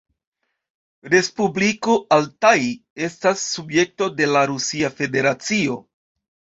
Respubliko 1.13 1.99
Altaj' 2.17 2.63
estas 3.11 3.47
subjekto 3.53 4.11
de 4.19 4.33
la 4.35 4.47
Rusia 4.55 4.95
Federacio. 5.01 5.83